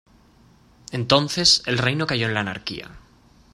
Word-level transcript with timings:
Entonces 0.91 1.61
el 1.67 1.77
reino 1.77 2.07
cayó 2.07 2.25
en 2.25 2.33
la 2.33 2.39
anarquía. 2.39 2.89